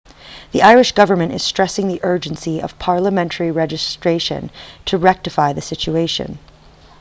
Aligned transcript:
the 0.51 0.63
irish 0.63 0.93
government 0.93 1.31
is 1.31 1.43
stressing 1.43 1.87
the 1.87 1.99
urgency 2.01 2.59
of 2.59 2.79
parliamentary 2.79 3.51
legislation 3.51 4.49
to 4.87 4.97
rectify 4.97 5.53
the 5.53 5.61
situation 5.61 6.39